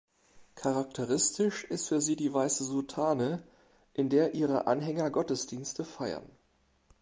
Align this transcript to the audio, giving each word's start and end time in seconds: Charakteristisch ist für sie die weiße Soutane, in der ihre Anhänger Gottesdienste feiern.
Charakteristisch 0.55 1.63
ist 1.65 1.87
für 1.87 2.01
sie 2.01 2.15
die 2.15 2.33
weiße 2.33 2.63
Soutane, 2.63 3.43
in 3.93 4.09
der 4.09 4.33
ihre 4.33 4.65
Anhänger 4.65 5.11
Gottesdienste 5.11 5.85
feiern. 5.85 6.27